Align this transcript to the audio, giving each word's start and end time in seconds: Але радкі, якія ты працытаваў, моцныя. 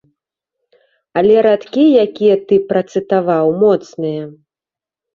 Але 1.21 1.35
радкі, 1.49 1.85
якія 2.05 2.35
ты 2.49 2.55
працытаваў, 2.73 3.55
моцныя. 3.69 4.23